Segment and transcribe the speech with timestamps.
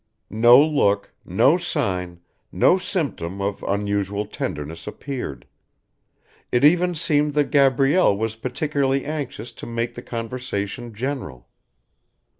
[0.33, 5.45] No look, no sign, no symptom of unusual tenderness appeared.
[6.51, 11.49] It even seemed that Gabrielle was particularly anxious to make the conversation general.